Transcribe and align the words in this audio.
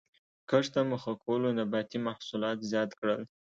کښت 0.49 0.69
ته 0.73 0.81
مخه 0.91 1.13
کولو 1.23 1.47
نباتي 1.59 1.97
محصولات 2.07 2.57
زیات 2.71 2.91
کړل 2.99 3.21